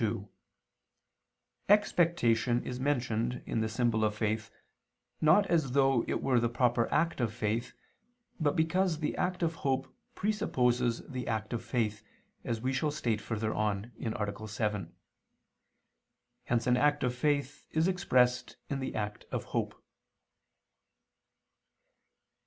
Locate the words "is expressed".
17.69-18.57